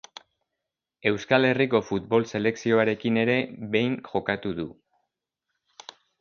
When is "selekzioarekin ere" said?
2.31-3.37